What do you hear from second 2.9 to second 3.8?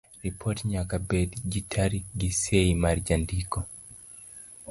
jandiko.